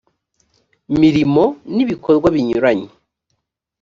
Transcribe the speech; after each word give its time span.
mirimo 1.01 1.43
n 1.75 1.77
ibikorwa 1.83 2.27
binyuranye 2.35 2.89